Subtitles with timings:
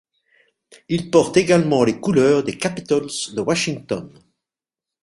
[0.89, 3.05] Il porte également les couleurs des Capitals
[3.35, 4.11] de Washington.